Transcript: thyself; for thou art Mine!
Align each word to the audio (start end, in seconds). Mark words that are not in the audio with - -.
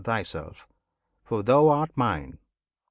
thyself; 0.03 0.67
for 1.23 1.43
thou 1.43 1.67
art 1.67 1.91
Mine! 1.95 2.39